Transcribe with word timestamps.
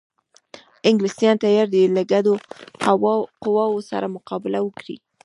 انګلیسیان 0.89 1.35
تیار 1.43 1.67
دي 1.73 1.83
له 1.95 2.01
ګډو 2.11 2.33
قواوو 3.43 3.87
سره 3.91 4.13
مقابله 4.15 4.59
وکړي. 4.63 4.95